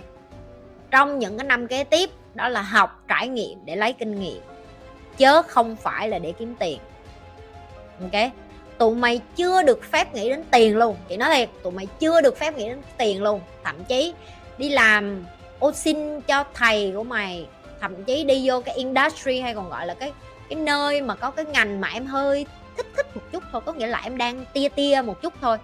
Trong 0.92 1.20
những 1.20 1.38
cái 1.38 1.48
năm 1.48 1.68
kế 1.68 1.84
tiếp, 1.84 2.10
đó 2.34 2.50
là 2.50 2.62
học, 2.62 3.04
trải 3.08 3.28
nghiệm 3.28 3.66
để 3.66 3.76
lấy 3.76 3.94
kinh 3.94 4.20
nghiệm 4.20 4.42
chớ 5.18 5.42
không 5.42 5.76
phải 5.76 6.10
là 6.10 6.20
để 6.20 6.34
kiếm 6.40 6.56
tiền. 6.60 6.80
Ok? 8.02 8.32
Tụi 8.78 8.96
mày 8.96 9.22
chưa 9.36 9.64
được 9.64 9.84
phép 9.92 10.14
nghĩ 10.14 10.30
đến 10.30 10.44
tiền 10.52 10.78
luôn. 10.78 10.98
Chị 11.10 11.18
nói 11.18 11.30
thiệt, 11.36 11.50
tụi 11.64 11.74
mày 11.74 11.88
chưa 12.00 12.22
được 12.22 12.38
phép 12.38 12.58
nghĩ 12.58 12.70
đến 12.70 12.82
tiền 12.98 13.24
luôn. 13.24 13.42
Thậm 13.64 13.84
chí 13.84 14.14
đi 14.58 14.70
làm, 14.70 15.26
ô 15.60 15.72
xin 15.72 16.22
cho 16.22 16.44
thầy 16.54 16.92
của 16.96 17.04
mày, 17.04 17.48
thậm 17.82 18.04
chí 18.04 18.24
đi 18.24 18.50
vô 18.50 18.62
cái 18.62 18.76
industry 18.76 19.40
hay 19.40 19.56
còn 19.56 19.70
gọi 19.70 19.86
là 19.88 19.94
cái 19.94 20.14
cái 20.50 20.60
nơi 20.60 21.02
mà 21.02 21.16
có 21.16 21.32
cái 21.32 21.46
ngành 21.46 21.82
mà 21.82 21.90
em 21.94 22.06
hơi 22.06 22.46
thích 22.78 22.88
thích 22.96 23.16
một 23.16 23.22
chút 23.32 23.44
thôi. 23.52 23.62
Có 23.66 23.74
nghĩa 23.74 23.88
là 23.88 24.02
em 24.04 24.18
đang 24.18 24.46
tia 24.54 24.70
tia 24.70 25.02
một 25.06 25.22
chút 25.22 25.34
thôi. 25.42 25.58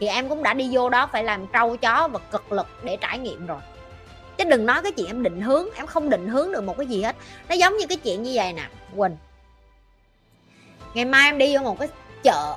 Thì 0.00 0.06
em 0.06 0.28
cũng 0.28 0.42
đã 0.42 0.54
đi 0.54 0.68
vô 0.72 0.88
đó 0.88 1.08
phải 1.12 1.24
làm 1.24 1.46
trâu 1.52 1.76
chó 1.76 2.08
và 2.08 2.18
cực 2.30 2.52
lực 2.52 2.66
để 2.82 2.96
trải 3.00 3.18
nghiệm 3.18 3.46
rồi. 3.46 3.60
Chứ 4.36 4.44
đừng 4.44 4.66
nói 4.66 4.82
cái 4.82 4.92
chuyện 4.92 5.06
em 5.06 5.22
định 5.22 5.40
hướng, 5.40 5.66
em 5.74 5.86
không 5.86 6.10
định 6.10 6.28
hướng 6.28 6.52
được 6.52 6.64
một 6.64 6.76
cái 6.76 6.86
gì 6.86 7.02
hết. 7.02 7.16
Nó 7.48 7.54
giống 7.54 7.76
như 7.76 7.86
cái 7.86 7.96
chuyện 7.96 8.22
như 8.22 8.32
vậy 8.34 8.52
nè, 8.52 8.68
quỳnh. 8.96 9.16
Ngày 10.94 11.04
mai 11.04 11.28
em 11.28 11.38
đi 11.38 11.56
vô 11.56 11.62
một 11.62 11.78
cái 11.78 11.88
chợ. 12.22 12.54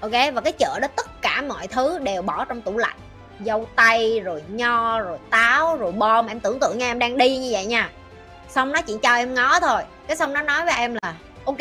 Ok, 0.00 0.12
và 0.34 0.40
cái 0.40 0.52
chợ 0.52 0.78
đó 0.82 0.88
tất 0.96 1.22
cả 1.22 1.42
mọi 1.48 1.66
thứ 1.66 1.98
đều 1.98 2.22
bỏ 2.22 2.44
trong 2.44 2.62
tủ 2.62 2.78
lạnh. 2.78 2.96
Dâu 3.44 3.66
tây, 3.76 4.20
rồi 4.20 4.42
nho, 4.48 5.00
rồi 5.00 5.18
táo, 5.30 5.76
rồi 5.76 5.92
bom. 5.92 6.26
Em 6.26 6.40
tưởng 6.40 6.58
tượng 6.60 6.78
nha, 6.78 6.86
em 6.86 6.98
đang 6.98 7.18
đi 7.18 7.38
như 7.38 7.48
vậy 7.52 7.66
nha. 7.66 7.90
Xong 8.48 8.72
nó 8.72 8.82
chỉ 8.82 8.96
cho 9.02 9.14
em 9.14 9.34
ngó 9.34 9.60
thôi. 9.60 9.82
Cái 10.06 10.16
xong 10.16 10.32
nó 10.32 10.42
nói 10.42 10.64
với 10.64 10.74
em 10.74 10.96
là, 11.02 11.14
ok, 11.44 11.58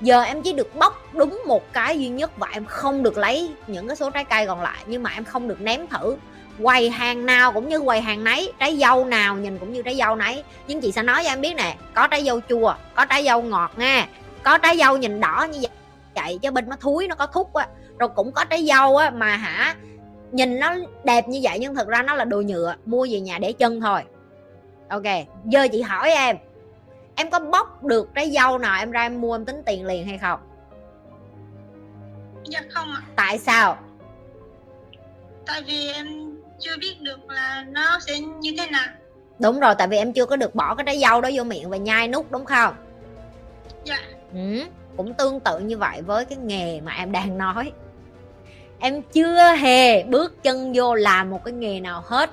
giờ 0.00 0.22
em 0.22 0.42
chỉ 0.42 0.52
được 0.52 0.76
bóc 0.76 1.02
đúng 1.12 1.42
một 1.46 1.72
cái 1.72 1.98
duy 1.98 2.08
nhất 2.08 2.36
và 2.36 2.48
em 2.52 2.64
không 2.64 3.02
được 3.02 3.18
lấy 3.18 3.50
những 3.66 3.86
cái 3.86 3.96
số 3.96 4.10
trái 4.10 4.24
cây 4.24 4.46
còn 4.46 4.62
lại. 4.62 4.78
Nhưng 4.86 5.02
mà 5.02 5.10
em 5.14 5.24
không 5.24 5.48
được 5.48 5.60
ném 5.60 5.86
thử. 5.86 6.16
Quầy 6.62 6.90
hàng 6.90 7.26
nào 7.26 7.52
cũng 7.52 7.68
như 7.68 7.80
quầy 7.80 8.00
hàng 8.00 8.24
nấy, 8.24 8.52
trái 8.58 8.76
dâu 8.76 9.04
nào 9.04 9.36
nhìn 9.36 9.58
cũng 9.58 9.72
như 9.72 9.82
trái 9.82 9.96
dâu 9.96 10.16
nấy. 10.16 10.42
Nhưng 10.66 10.80
chị 10.80 10.92
sẽ 10.92 11.02
nói 11.02 11.24
cho 11.24 11.30
em 11.30 11.40
biết 11.40 11.54
nè, 11.54 11.76
có 11.94 12.06
trái 12.06 12.24
dâu 12.24 12.40
chua, 12.48 12.74
có 12.94 13.04
trái 13.04 13.24
dâu 13.24 13.42
ngọt 13.42 13.72
nha. 13.76 14.08
Có 14.42 14.58
trái 14.58 14.76
dâu 14.76 14.96
nhìn 14.96 15.20
đỏ 15.20 15.46
như 15.52 15.58
vậy 15.62 15.70
chạy 16.18 16.38
cho 16.42 16.50
bên 16.50 16.68
nó 16.68 16.76
thúi 16.76 17.08
nó 17.08 17.14
có 17.14 17.26
thúc 17.26 17.54
á. 17.54 17.68
Rồi 17.98 18.08
cũng 18.08 18.32
có 18.32 18.44
trái 18.44 18.66
dâu 18.66 18.96
á 18.96 19.10
mà 19.10 19.36
hả 19.36 19.74
nhìn 20.32 20.58
nó 20.58 20.74
đẹp 21.04 21.28
như 21.28 21.40
vậy 21.42 21.58
nhưng 21.60 21.74
thực 21.74 21.88
ra 21.88 22.02
nó 22.02 22.14
là 22.14 22.24
đồ 22.24 22.40
nhựa 22.40 22.74
mua 22.86 23.06
về 23.10 23.20
nhà 23.20 23.38
để 23.38 23.52
chân 23.52 23.80
thôi. 23.80 24.00
Ok 24.88 25.02
giờ 25.44 25.68
chị 25.72 25.82
hỏi 25.82 26.10
em 26.10 26.36
em 27.14 27.30
có 27.30 27.38
bóc 27.38 27.84
được 27.84 28.08
trái 28.14 28.30
dâu 28.30 28.58
nào 28.58 28.78
em 28.78 28.90
ra 28.90 29.02
em 29.02 29.20
mua 29.20 29.34
em 29.34 29.44
tính 29.44 29.62
tiền 29.66 29.86
liền 29.86 30.06
hay 30.06 30.18
không? 30.18 30.40
Dạ 32.44 32.60
không 32.70 32.88
ạ. 32.94 33.02
Tại 33.16 33.38
sao? 33.38 33.78
Tại 35.46 35.62
vì 35.66 35.92
em 35.92 36.06
chưa 36.58 36.76
biết 36.80 37.00
được 37.00 37.30
là 37.30 37.64
nó 37.68 37.98
sẽ 38.06 38.18
như 38.18 38.54
thế 38.58 38.66
nào. 38.66 38.86
Đúng 39.38 39.60
rồi 39.60 39.74
tại 39.78 39.88
vì 39.88 39.96
em 39.96 40.12
chưa 40.12 40.26
có 40.26 40.36
được 40.36 40.54
bỏ 40.54 40.74
cái 40.74 40.84
trái 40.86 40.98
dâu 40.98 41.20
đó 41.20 41.30
vô 41.34 41.44
miệng 41.44 41.70
và 41.70 41.76
nhai 41.76 42.08
nút 42.08 42.30
đúng 42.30 42.44
không? 42.44 42.74
Dạ. 43.84 43.98
Ừ, 44.32 44.64
cũng 44.98 45.14
tương 45.14 45.40
tự 45.40 45.58
như 45.58 45.78
vậy 45.78 46.02
với 46.02 46.24
cái 46.24 46.38
nghề 46.38 46.80
mà 46.80 46.92
em 46.92 47.12
đang 47.12 47.38
nói. 47.38 47.72
Em 48.78 49.02
chưa 49.02 49.54
hề 49.58 50.02
bước 50.02 50.42
chân 50.42 50.72
vô 50.74 50.94
làm 50.94 51.30
một 51.30 51.44
cái 51.44 51.54
nghề 51.54 51.80
nào 51.80 52.02
hết. 52.06 52.30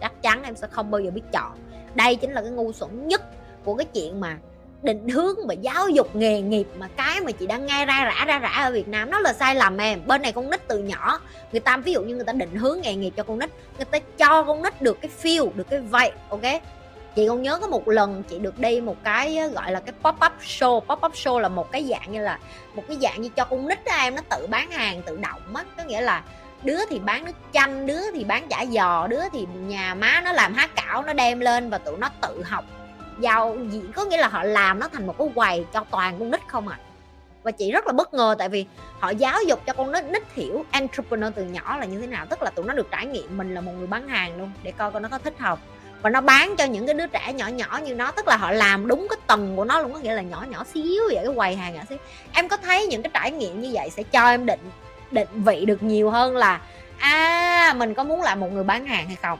Chắc 0.00 0.22
chắn 0.22 0.42
em 0.42 0.56
sẽ 0.56 0.66
không 0.70 0.90
bao 0.90 1.00
giờ 1.00 1.10
biết 1.10 1.22
chọn. 1.32 1.52
Đây 1.94 2.16
chính 2.16 2.32
là 2.32 2.40
cái 2.40 2.50
ngu 2.50 2.72
xuẩn 2.72 3.08
nhất 3.08 3.22
của 3.64 3.74
cái 3.74 3.86
chuyện 3.94 4.20
mà 4.20 4.38
định 4.82 5.08
hướng 5.08 5.46
và 5.46 5.54
giáo 5.54 5.88
dục 5.88 6.16
nghề 6.16 6.40
nghiệp 6.40 6.68
mà 6.78 6.88
cái 6.96 7.20
mà 7.20 7.30
chị 7.30 7.46
đang 7.46 7.66
nghe 7.66 7.86
ra 7.86 8.04
rã 8.04 8.24
ra 8.24 8.38
rã 8.38 8.48
ở 8.48 8.72
Việt 8.72 8.88
Nam 8.88 9.10
nó 9.10 9.20
là 9.20 9.32
sai 9.32 9.54
lầm 9.54 9.78
em. 9.78 10.00
Bên 10.06 10.22
này 10.22 10.32
con 10.32 10.50
nít 10.50 10.68
từ 10.68 10.78
nhỏ, 10.78 11.20
người 11.52 11.60
ta 11.60 11.76
ví 11.76 11.92
dụ 11.92 12.02
như 12.02 12.14
người 12.14 12.24
ta 12.24 12.32
định 12.32 12.56
hướng 12.56 12.80
nghề 12.80 12.94
nghiệp 12.94 13.12
cho 13.16 13.22
con 13.22 13.38
nít, 13.38 13.50
người 13.76 13.84
ta 13.84 13.98
cho 13.98 14.42
con 14.42 14.62
nít 14.62 14.82
được 14.82 14.98
cái 15.00 15.10
feel, 15.22 15.50
được 15.54 15.66
cái 15.70 15.80
vậy 15.80 16.12
ok? 16.28 16.42
Chị 17.18 17.28
còn 17.28 17.42
nhớ 17.42 17.58
có 17.58 17.66
một 17.66 17.88
lần 17.88 18.22
chị 18.22 18.38
được 18.38 18.58
đi 18.58 18.80
một 18.80 18.96
cái 19.04 19.38
ờ, 19.38 19.48
gọi 19.48 19.72
là 19.72 19.80
cái 19.80 19.92
pop 20.02 20.14
up 20.26 20.32
show. 20.40 20.80
Pop 20.80 21.06
up 21.06 21.12
show 21.12 21.38
là 21.38 21.48
một 21.48 21.72
cái 21.72 21.84
dạng 21.84 22.12
như 22.12 22.22
là, 22.22 22.38
một 22.74 22.82
cái 22.88 22.96
dạng 23.00 23.22
như 23.22 23.28
cho 23.28 23.44
con 23.44 23.68
nít 23.68 23.84
đó 23.84 23.92
em, 23.92 24.14
nó 24.14 24.22
tự 24.30 24.46
bán 24.46 24.70
hàng, 24.70 25.02
tự 25.02 25.16
động 25.16 25.40
á. 25.54 25.64
Có 25.76 25.84
nghĩa 25.84 26.00
là 26.00 26.22
đứa 26.62 26.78
thì 26.90 26.98
bán 26.98 27.24
nước 27.24 27.32
chanh, 27.52 27.86
đứa 27.86 28.00
thì 28.14 28.24
bán 28.24 28.48
chả 28.48 28.64
giò, 28.70 29.06
đứa 29.06 29.22
thì 29.32 29.46
nhà 29.66 29.94
má 29.94 30.20
nó 30.24 30.32
làm 30.32 30.54
há 30.54 30.66
cảo, 30.66 31.02
nó 31.02 31.12
đem 31.12 31.40
lên 31.40 31.70
và 31.70 31.78
tụi 31.78 31.96
nó 31.96 32.10
tự 32.20 32.42
học 32.42 32.64
giao. 33.18 33.56
Gì, 33.70 33.82
có 33.94 34.04
nghĩa 34.04 34.16
là 34.16 34.28
họ 34.28 34.42
làm 34.42 34.78
nó 34.78 34.88
thành 34.88 35.06
một 35.06 35.18
cái 35.18 35.28
quầy 35.34 35.64
cho 35.72 35.84
toàn 35.90 36.18
con 36.18 36.30
nít 36.30 36.40
không 36.48 36.68
à. 36.68 36.78
Và 37.42 37.50
chị 37.50 37.72
rất 37.72 37.86
là 37.86 37.92
bất 37.92 38.14
ngờ 38.14 38.34
tại 38.38 38.48
vì 38.48 38.66
họ 38.98 39.10
giáo 39.10 39.42
dục 39.42 39.60
cho 39.66 39.72
con 39.72 39.92
nít 39.92 40.04
nít 40.04 40.22
hiểu 40.34 40.64
entrepreneur 40.70 41.32
từ 41.34 41.44
nhỏ 41.44 41.76
là 41.76 41.84
như 41.84 42.00
thế 42.00 42.06
nào. 42.06 42.26
Tức 42.26 42.42
là 42.42 42.50
tụi 42.50 42.66
nó 42.66 42.74
được 42.74 42.88
trải 42.90 43.06
nghiệm 43.06 43.36
mình 43.36 43.54
là 43.54 43.60
một 43.60 43.72
người 43.78 43.86
bán 43.86 44.08
hàng 44.08 44.38
luôn, 44.38 44.52
để 44.62 44.72
coi 44.72 44.90
coi 44.90 45.00
nó 45.00 45.08
có 45.08 45.18
thích 45.18 45.34
không 45.38 45.58
và 46.02 46.10
nó 46.10 46.20
bán 46.20 46.56
cho 46.56 46.64
những 46.64 46.86
cái 46.86 46.94
đứa 46.94 47.06
trẻ 47.06 47.32
nhỏ 47.32 47.46
nhỏ 47.46 47.80
như 47.84 47.94
nó, 47.94 48.10
tức 48.10 48.28
là 48.28 48.36
họ 48.36 48.50
làm 48.50 48.86
đúng 48.86 49.06
cái 49.10 49.18
tầng 49.26 49.56
của 49.56 49.64
nó 49.64 49.80
luôn, 49.80 49.92
có 49.92 49.98
nghĩa 49.98 50.14
là 50.14 50.22
nhỏ 50.22 50.44
nhỏ 50.50 50.64
xíu 50.74 51.02
vậy, 51.08 51.22
cái 51.24 51.34
quầy 51.36 51.56
hàng 51.56 51.74
nhỏ 51.74 51.80
xíu. 51.88 51.98
Em 52.32 52.48
có 52.48 52.56
thấy 52.56 52.86
những 52.86 53.02
cái 53.02 53.10
trải 53.14 53.30
nghiệm 53.30 53.60
như 53.60 53.70
vậy 53.72 53.90
sẽ 53.90 54.02
cho 54.02 54.30
em 54.30 54.46
định 54.46 54.70
định 55.10 55.28
vị 55.32 55.64
được 55.64 55.82
nhiều 55.82 56.10
hơn 56.10 56.36
là 56.36 56.60
à 56.98 57.74
mình 57.76 57.94
có 57.94 58.04
muốn 58.04 58.22
làm 58.22 58.40
một 58.40 58.52
người 58.52 58.64
bán 58.64 58.86
hàng 58.86 59.06
hay 59.06 59.16
không? 59.16 59.38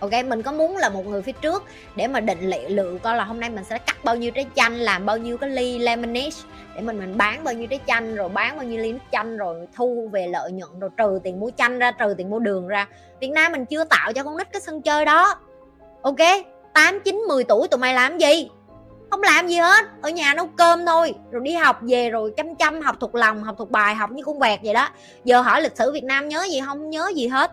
Ok 0.00 0.10
mình 0.26 0.42
có 0.42 0.52
muốn 0.52 0.76
là 0.76 0.88
một 0.88 1.06
người 1.06 1.22
phía 1.22 1.32
trước 1.32 1.64
để 1.96 2.06
mà 2.06 2.20
định 2.20 2.50
liệu 2.50 2.68
lượng 2.68 2.98
coi 2.98 3.16
là 3.16 3.24
hôm 3.24 3.40
nay 3.40 3.50
mình 3.50 3.64
sẽ 3.64 3.78
cắt 3.78 4.04
bao 4.04 4.16
nhiêu 4.16 4.30
trái 4.30 4.46
chanh 4.54 4.74
làm 4.74 5.06
bao 5.06 5.18
nhiêu 5.18 5.38
cái 5.38 5.50
ly 5.50 5.78
lemonade 5.78 6.36
để 6.74 6.82
mình 6.82 6.98
mình 6.98 7.16
bán 7.16 7.44
bao 7.44 7.54
nhiêu 7.54 7.66
trái 7.66 7.80
chanh 7.86 8.14
rồi 8.14 8.28
bán 8.28 8.56
bao 8.56 8.66
nhiêu 8.66 8.82
ly 8.82 8.92
nước 8.92 8.98
chanh 9.12 9.36
rồi 9.36 9.66
thu 9.76 10.08
về 10.12 10.26
lợi 10.26 10.52
nhuận 10.52 10.80
rồi 10.80 10.90
trừ 10.96 11.20
tiền 11.24 11.40
mua 11.40 11.50
chanh 11.56 11.78
ra 11.78 11.90
trừ 11.90 12.14
tiền 12.18 12.30
mua 12.30 12.38
đường 12.38 12.68
ra. 12.68 12.88
Việt 13.20 13.30
Nam 13.30 13.52
mình 13.52 13.66
chưa 13.66 13.84
tạo 13.84 14.12
cho 14.12 14.22
con 14.22 14.36
nít 14.36 14.52
cái 14.52 14.60
sân 14.60 14.82
chơi 14.82 15.04
đó. 15.04 15.34
Ok 16.02 16.16
8, 16.74 17.00
9, 17.00 17.16
10 17.16 17.44
tuổi 17.44 17.68
tụi 17.68 17.78
mày 17.78 17.94
làm 17.94 18.18
gì? 18.18 18.50
Không 19.10 19.22
làm 19.22 19.48
gì 19.48 19.56
hết 19.56 19.86
ở 20.02 20.10
nhà 20.10 20.34
nấu 20.34 20.46
cơm 20.46 20.86
thôi 20.86 21.14
rồi 21.30 21.42
đi 21.44 21.52
học 21.52 21.78
về 21.82 22.10
rồi 22.10 22.32
chăm 22.36 22.54
chăm 22.54 22.80
học 22.80 22.96
thuộc 23.00 23.14
lòng 23.14 23.44
học 23.44 23.54
thuộc 23.58 23.70
bài 23.70 23.94
học 23.94 24.10
như 24.10 24.22
con 24.24 24.38
vẹt 24.38 24.60
vậy 24.62 24.74
đó. 24.74 24.88
Giờ 25.24 25.40
hỏi 25.40 25.62
lịch 25.62 25.76
sử 25.76 25.92
Việt 25.92 26.04
Nam 26.04 26.28
nhớ 26.28 26.46
gì 26.50 26.60
không? 26.66 26.90
Nhớ 26.90 27.10
gì 27.14 27.28
hết. 27.28 27.52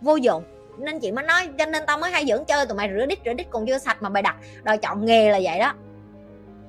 Vô 0.00 0.16
dụng 0.16 0.42
nên 0.78 1.00
chị 1.00 1.12
mới 1.12 1.24
nói, 1.24 1.48
cho 1.58 1.66
nên 1.66 1.82
tao 1.86 1.98
mới 1.98 2.10
hay 2.10 2.24
dẫn 2.24 2.44
chơi, 2.44 2.66
tụi 2.66 2.76
mày 2.76 2.90
rửa 2.96 3.06
đít 3.06 3.18
rửa 3.24 3.32
đít 3.32 3.46
còn 3.50 3.66
chưa 3.66 3.78
sạch 3.78 4.02
mà 4.02 4.08
mày 4.08 4.22
đặt. 4.22 4.36
Đòi 4.62 4.78
chọn 4.78 5.04
nghề 5.04 5.30
là 5.30 5.40
vậy 5.42 5.58
đó. 5.58 5.74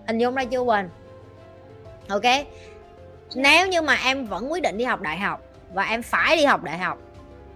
Hình 0.07 0.17
dung 0.17 0.35
ra 0.35 0.43
chưa 0.45 0.59
quên 0.59 0.89
ok. 2.07 2.21
Nếu 3.35 3.67
như 3.67 3.81
mà 3.81 3.97
em 4.05 4.25
vẫn 4.25 4.51
quyết 4.51 4.63
định 4.63 4.77
đi 4.77 4.85
học 4.85 5.01
đại 5.01 5.17
học 5.17 5.41
và 5.73 5.83
em 5.83 6.03
phải 6.03 6.37
đi 6.37 6.45
học 6.45 6.63
đại 6.63 6.77
học, 6.77 6.97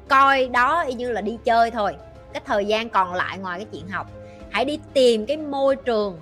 coi 0.08 0.48
đó 0.48 0.82
y 0.82 0.94
như 0.94 1.12
là 1.12 1.22
đi 1.22 1.38
chơi 1.44 1.72
thôi. 1.72 1.96
Cái 2.34 2.42
thời 2.46 2.66
gian 2.66 2.90
còn 2.90 3.14
lại 3.14 3.38
ngoài 3.38 3.60
cái 3.60 3.68
chuyện 3.72 3.88
học, 3.88 4.08
hãy 4.50 4.66
đi 4.66 4.80
tìm 4.94 5.26
cái 5.26 5.38
môi 5.38 5.76
trường 5.76 6.20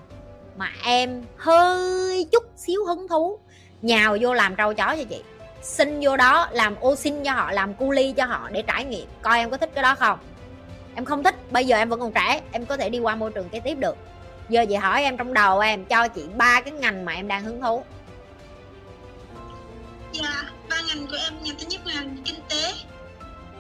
mà 0.58 0.70
em 0.86 1.24
hơi 1.38 2.28
chút 2.32 2.44
xíu 2.56 2.86
hứng 2.86 3.08
thú, 3.08 3.40
nhào 3.82 4.18
vô 4.22 4.34
làm 4.34 4.56
trâu 4.56 4.74
chó 4.74 4.96
cho 4.98 5.04
chị 5.10 5.24
xin 5.66 6.00
vô 6.04 6.18
đó 6.18 6.48
làm 6.52 6.76
ô 6.80 6.96
xin 6.96 7.24
cho 7.24 7.32
họ 7.32 7.52
làm 7.52 7.74
cu 7.74 7.92
ly 7.92 8.14
cho 8.18 8.26
họ 8.26 8.50
để 8.52 8.62
trải 8.62 8.86
nghiệm. 8.86 9.08
Coi 9.22 9.38
em 9.38 9.50
có 9.50 9.58
thích 9.58 9.70
cái 9.76 9.84
đó 9.84 9.96
không? 9.96 10.20
Em 10.96 11.06
không 11.06 11.24
thích 11.24 11.52
bây 11.52 11.66
giờ 11.68 11.78
em 11.78 11.90
vẫn 11.90 12.00
còn 12.00 12.12
trẻ 12.12 12.42
em 12.52 12.66
có 12.66 12.78
thể 12.78 12.90
đi 12.90 13.00
qua 13.00 13.16
môi 13.16 13.32
trường 13.32 13.50
kế 13.50 13.60
tiếp 13.60 13.76
được. 13.76 13.98
Giờ 14.50 14.66
chị 14.70 14.76
hỏi 14.76 15.04
em 15.04 15.18
trong 15.18 15.34
đầu 15.34 15.60
em 15.60 15.86
cho 15.86 16.08
chị 16.08 16.24
ba 16.36 16.62
cái 16.62 16.72
ngành 16.72 17.06
mà 17.06 17.14
em 17.14 17.28
đang 17.28 17.44
hứng 17.44 17.62
thú. 17.62 17.84
Dạ 20.12 20.44
ba 20.70 20.82
ngành 20.88 21.08
của 21.08 21.18
em 21.24 21.34
ngành 21.44 21.56
thứ 21.60 21.68
nhất 21.68 21.82
là 21.86 21.94
ngành 21.94 22.18
kinh 22.26 22.40
tế. 22.50 22.74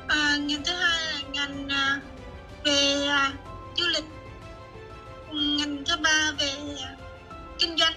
À, 0.07 0.37
ngành 0.39 0.63
thứ 0.63 0.73
hai 0.73 1.13
là 1.13 1.19
ngành 1.31 1.69
à, 1.69 1.99
về 2.63 3.07
à, 3.07 3.31
du 3.77 3.85
lịch. 3.93 4.05
Ngành 5.31 5.83
thứ 5.85 5.95
ba 6.03 6.31
về 6.39 6.51
à, 6.83 6.95
kinh 7.59 7.77
doanh 7.77 7.93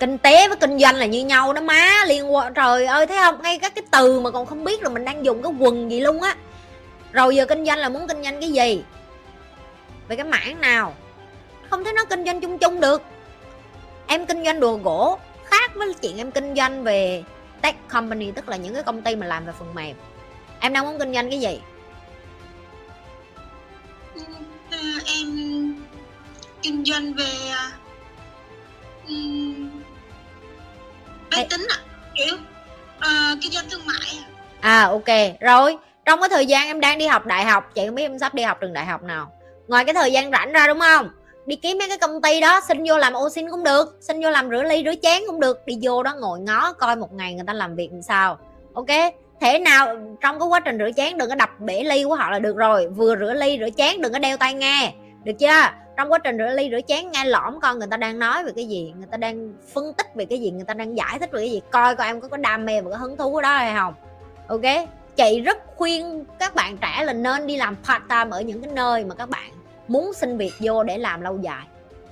kinh 0.00 0.18
tế 0.18 0.48
với 0.48 0.56
kinh 0.56 0.78
doanh 0.78 0.96
là 0.96 1.06
như 1.06 1.24
nhau 1.24 1.52
đó 1.52 1.60
má. 1.60 2.04
Liên 2.06 2.34
quan 2.34 2.54
trời 2.54 2.86
ơi, 2.86 3.06
thấy 3.06 3.16
không? 3.16 3.42
Ngay 3.42 3.58
các 3.58 3.74
cái 3.74 3.84
từ 3.90 4.20
mà 4.20 4.30
còn 4.30 4.46
không 4.46 4.64
biết 4.64 4.82
là 4.82 4.88
mình 4.88 5.04
đang 5.04 5.24
dùng 5.24 5.42
cái 5.42 5.52
quần 5.58 5.90
gì 5.90 6.00
luôn 6.00 6.22
á. 6.22 6.36
Rồi 7.12 7.36
giờ 7.36 7.46
kinh 7.46 7.64
doanh 7.64 7.78
là 7.78 7.88
muốn 7.88 8.08
kinh 8.08 8.22
doanh 8.22 8.40
cái 8.40 8.50
gì? 8.50 8.84
Về 10.08 10.16
cái 10.16 10.24
mảng 10.24 10.60
nào? 10.60 10.94
Không 11.70 11.84
thể 11.84 11.92
nó 11.92 12.04
kinh 12.04 12.24
doanh 12.24 12.40
chung 12.40 12.58
chung 12.58 12.80
được. 12.80 13.02
Em 14.06 14.26
kinh 14.26 14.44
doanh 14.44 14.60
đồ 14.60 14.76
gỗ, 14.76 15.18
khác 15.44 15.74
với 15.74 15.94
chuyện 15.94 16.16
em 16.16 16.30
kinh 16.30 16.54
doanh 16.54 16.84
về 16.84 17.22
tech 17.60 17.88
company, 17.88 18.30
tức 18.30 18.48
là 18.48 18.56
những 18.56 18.74
cái 18.74 18.82
công 18.82 19.02
ty 19.02 19.16
mà 19.16 19.26
làm 19.26 19.46
về 19.46 19.52
phần 19.58 19.74
mềm. 19.74 19.96
Em 20.60 20.72
đang 20.72 20.84
muốn 20.84 20.98
kinh 20.98 21.14
doanh 21.14 21.30
cái 21.30 21.40
gì? 21.40 21.60
Em 25.06 25.74
kinh 26.62 26.84
doanh 26.84 27.14
về 27.14 27.47
à 34.68 34.82
ok. 34.82 35.40
Rồi, 35.40 35.78
trong 36.04 36.20
cái 36.20 36.28
thời 36.28 36.46
gian 36.46 36.66
em 36.66 36.80
đang 36.80 36.98
đi 36.98 37.06
học 37.06 37.26
đại 37.26 37.44
học, 37.44 37.70
chị 37.74 37.86
không 37.86 37.94
biết 37.94 38.02
em 38.02 38.18
sắp 38.18 38.34
đi 38.34 38.42
học 38.42 38.58
trường 38.60 38.72
đại 38.72 38.86
học 38.86 39.02
nào. 39.02 39.32
Ngoài 39.68 39.84
cái 39.84 39.94
thời 39.94 40.12
gian 40.12 40.30
rảnh 40.30 40.52
ra 40.52 40.66
đúng 40.66 40.80
không? 40.80 41.10
Đi 41.46 41.56
kiếm 41.56 41.78
mấy 41.78 41.88
cái 41.88 41.98
công 41.98 42.22
ty 42.22 42.40
đó, 42.40 42.60
xin 42.68 42.84
vô 42.88 42.98
làm 42.98 43.12
ô 43.12 43.28
xin 43.30 43.50
cũng 43.50 43.64
được, 43.64 43.98
xin 44.00 44.20
vô 44.22 44.30
làm 44.30 44.50
rửa 44.50 44.62
ly, 44.62 44.82
rửa 44.84 44.94
chén 45.02 45.22
cũng 45.26 45.40
được. 45.40 45.66
Đi 45.66 45.78
vô 45.82 46.02
đó 46.02 46.14
ngồi 46.20 46.40
ngó 46.40 46.72
coi 46.72 46.96
một 46.96 47.12
ngày 47.12 47.34
người 47.34 47.44
ta 47.46 47.52
làm 47.52 47.76
việc 47.76 47.88
làm 47.92 48.02
sao. 48.02 48.38
Ok? 48.74 49.14
Thế 49.40 49.58
nào, 49.58 49.96
trong 50.20 50.40
cái 50.40 50.48
quá 50.48 50.60
trình 50.60 50.78
rửa 50.78 50.90
chén 50.96 51.18
đừng 51.18 51.28
có 51.28 51.34
đập 51.34 51.50
bể 51.60 51.82
ly 51.82 52.04
của 52.04 52.14
họ 52.14 52.30
là 52.30 52.38
được 52.38 52.56
rồi. 52.56 52.88
Vừa 52.88 53.16
rửa 53.16 53.34
ly, 53.34 53.58
rửa 53.60 53.70
chén 53.76 54.00
đừng 54.00 54.12
có 54.12 54.18
đeo 54.18 54.36
tai 54.36 54.54
nghe. 54.54 54.92
Được 55.24 55.32
chưa? 55.38 55.68
Trong 55.96 56.12
quá 56.12 56.18
trình 56.18 56.38
rửa 56.38 56.54
ly, 56.54 56.68
rửa 56.70 56.80
chén, 56.88 57.10
nghe 57.10 57.24
lõm 57.24 57.60
con 57.60 57.78
người 57.78 57.88
ta 57.90 57.96
đang 57.96 58.18
nói 58.18 58.44
về 58.44 58.52
cái 58.56 58.64
gì, 58.64 58.92
người 58.96 59.08
ta 59.10 59.16
đang 59.16 59.52
phân 59.74 59.92
tích 59.94 60.06
về 60.14 60.24
cái 60.24 60.40
gì, 60.40 60.50
người 60.50 60.64
ta 60.64 60.74
đang 60.74 60.96
giải 60.96 61.18
thích 61.20 61.32
về 61.32 61.40
cái 61.40 61.50
gì. 61.50 61.62
Coi 61.70 61.96
coi 61.96 62.06
em 62.06 62.20
có 62.20 62.28
có 62.28 62.36
đam 62.36 62.66
mê 62.66 62.80
và 62.80 62.90
có 62.90 62.96
hứng 62.96 63.16
thú 63.16 63.36
ở 63.36 63.42
đó 63.42 63.56
hay 63.56 63.74
không 63.74 63.94
ok? 64.48 64.88
Chị 65.16 65.40
rất 65.40 65.58
khuyên 65.76 66.24
các 66.38 66.54
bạn 66.54 66.76
trẻ 66.76 67.02
là 67.04 67.12
nên 67.12 67.46
đi 67.46 67.56
làm 67.56 67.76
part 67.76 68.02
time 68.08 68.30
ở 68.30 68.40
những 68.40 68.62
cái 68.62 68.72
nơi 68.72 69.04
mà 69.04 69.14
các 69.14 69.28
bạn 69.28 69.50
muốn 69.88 70.12
xin 70.12 70.38
việc 70.38 70.52
vô 70.60 70.82
để 70.82 70.98
làm 70.98 71.20
lâu 71.20 71.38
dài. 71.42 71.66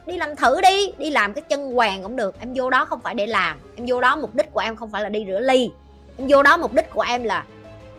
Đi 0.07 0.17
làm 0.17 0.37
thử 0.37 0.61
đi 0.61 0.93
đi 0.99 1.11
làm 1.11 1.35
cái 1.35 1.43
chân 1.43 1.73
hoàng 1.73 2.03
cũng 2.03 2.17
được. 2.17 2.41
Em 2.41 2.53
vô 2.55 2.71
đó 2.71 2.85
không 2.85 3.01
phải 3.01 3.15
để 3.15 3.27
làm. 3.27 3.61
Em 3.77 3.87
vô 3.89 4.01
đó 4.01 4.17
mục 4.17 4.35
đích 4.35 4.53
của 4.53 4.61
em 4.61 4.77
không 4.77 4.91
phải 4.91 5.03
là 5.03 5.09
đi 5.09 5.25
rửa 5.29 5.41
ly. 5.41 5.71
Em 6.19 6.27
vô 6.31 6.43
đó 6.43 6.57
mục 6.57 6.73
đích 6.73 6.91
của 6.91 7.01
em 7.01 7.23
là 7.23 7.45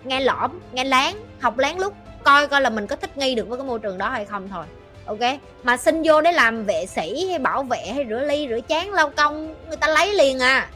nghe 0.04 0.20
lõm, 0.20 0.60
nghe 0.74 0.84
láng 0.84 1.16
học 1.40 1.58
láng 1.58 1.80
lúc 1.80 1.94
coi 2.24 2.48
coi 2.48 2.62
là 2.62 2.70
mình 2.70 2.88
có 2.88 2.96
thích 2.96 3.18
nghi 3.18 3.36
được 3.36 3.50
với 3.50 3.58
cái 3.58 3.68
môi 3.68 3.80
trường 3.80 3.98
đó 3.98 4.10
hay 4.10 4.26
không 4.26 4.50
thôi. 4.50 4.66
Ok? 5.06 5.40
Mà 5.64 5.78
xin 5.78 6.02
vô 6.06 6.22
để 6.22 6.32
làm 6.32 6.66
vệ 6.66 6.86
sĩ 6.86 7.28
hay 7.30 7.40
bảo 7.40 7.64
vệ 7.64 7.92
hay 7.96 8.06
rửa 8.10 8.20
ly, 8.20 8.48
rửa 8.50 8.60
chén, 8.70 8.88
lau 8.88 9.10
công, 9.10 9.56
người 9.68 9.78
ta 9.78 9.88
lấy 9.88 10.14
liền 10.14 10.40
à 10.40 10.70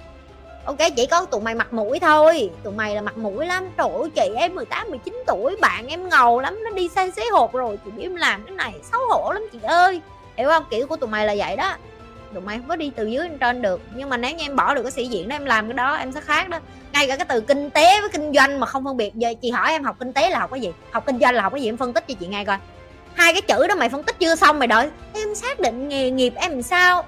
ok, 0.65 0.77
chỉ 0.95 1.05
có 1.05 1.25
tụi 1.25 1.41
mày 1.41 1.55
mặt 1.55 1.73
mũi 1.73 1.99
thôi. 1.99 2.49
Tụi 2.63 2.73
mày 2.73 2.95
là 2.95 3.01
mặt 3.01 3.17
mũi 3.17 3.45
lắm. 3.45 3.69
Trời 3.77 3.87
ơi, 3.89 4.09
chị 4.15 4.29
em 4.35 4.55
18 4.55 4.89
19 4.89 5.23
tuổi, 5.27 5.55
bạn 5.61 5.87
em 5.87 6.09
ngầu 6.09 6.39
lắm. 6.39 6.63
Nó 6.63 6.69
đi 6.69 6.87
xe 6.87 7.11
xế 7.11 7.23
hộp 7.31 7.53
rồi 7.53 7.79
chị 7.85 7.91
biết 7.91 8.03
em 8.03 8.15
làm 8.15 8.43
cái 8.43 8.55
này, 8.55 8.73
xấu 8.91 9.01
hổ 9.09 9.31
lắm 9.33 9.43
chị 9.51 9.59
ơi. 9.63 10.01
Hiểu 10.37 10.49
không? 10.49 10.63
Kiểu 10.69 10.87
của 10.87 10.95
tụi 10.95 11.09
mày 11.09 11.25
là 11.25 11.35
vậy 11.37 11.55
đó. 11.55 11.73
Tụi 12.33 12.41
mày 12.41 12.57
không 12.57 12.67
có 12.67 12.75
đi 12.75 12.91
từ 12.95 13.05
dưới 13.05 13.23
lên 13.23 13.37
trên 13.37 13.61
được. 13.61 13.81
Nhưng 13.95 14.09
mà 14.09 14.17
nếu 14.17 14.35
như 14.35 14.45
em 14.45 14.55
bỏ 14.55 14.73
được 14.73 14.83
cái 14.83 14.91
sĩ 14.91 15.05
diện 15.05 15.29
đó, 15.29 15.35
em 15.35 15.45
làm 15.45 15.67
cái 15.67 15.73
đó, 15.73 15.95
em 15.95 16.11
sẽ 16.11 16.21
khác 16.21 16.49
đó. 16.49 16.59
Ngay 16.93 17.07
cả 17.07 17.15
cái 17.15 17.25
từ 17.29 17.41
kinh 17.41 17.69
tế 17.69 18.01
với 18.01 18.09
kinh 18.09 18.33
doanh 18.33 18.59
mà 18.59 18.67
không 18.67 18.83
phân 18.85 18.97
biệt. 18.97 19.15
Giờ 19.15 19.33
chị 19.41 19.51
hỏi 19.51 19.71
em 19.71 19.83
học 19.83 19.95
kinh 19.99 20.13
tế 20.13 20.29
là 20.29 20.39
học 20.39 20.51
cái 20.51 20.61
gì? 20.61 20.71
Học 20.91 21.03
kinh 21.05 21.19
doanh 21.19 21.35
là 21.35 21.41
học 21.43 21.53
cái 21.53 21.61
gì? 21.61 21.69
Em 21.69 21.77
phân 21.77 21.93
tích 21.93 22.07
cho 22.07 22.13
chị 22.19 22.27
nghe 22.27 22.45
coi. 22.45 22.57
Hai 23.13 23.33
cái 23.33 23.41
chữ 23.41 23.67
đó 23.67 23.75
mày 23.75 23.89
phân 23.89 24.03
tích 24.03 24.19
chưa 24.19 24.35
xong 24.35 24.59
mày 24.59 24.67
đợi. 24.67 24.89
Em 25.13 25.35
xác 25.35 25.59
định 25.59 25.89
nghề 25.89 26.09
nghiệp 26.09 26.33
em 26.35 26.51
làm 26.51 26.61
sao? 26.61 27.05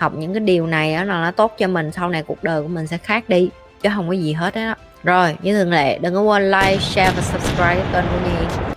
Học 0.00 0.12
những 0.16 0.34
cái 0.34 0.40
điều 0.40 0.66
này 0.66 0.94
đó 0.94 1.04
là 1.04 1.22
nó 1.22 1.30
tốt 1.30 1.54
cho 1.58 1.68
mình, 1.68 1.92
sau 1.92 2.08
này 2.08 2.22
cuộc 2.22 2.44
đời 2.44 2.62
của 2.62 2.68
mình 2.68 2.86
sẽ 2.86 2.98
khác 2.98 3.28
đi, 3.28 3.50
chứ 3.82 3.88
không 3.94 4.08
có 4.08 4.12
gì 4.12 4.32
hết 4.32 4.54
đó 4.54 4.74
rồi, 5.04 5.36
như 5.42 5.58
thường 5.58 5.72
lệ, 5.72 5.98
đừng 5.98 6.14
có 6.14 6.20
quên 6.20 6.50
like, 6.50 6.78
share 6.80 7.12
và 7.16 7.22
subscribe 7.22 7.82
kênh 7.92 8.04
của 8.04 8.20
nhi. 8.24 8.69